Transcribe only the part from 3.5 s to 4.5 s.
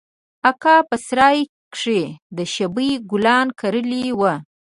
کرلي وو.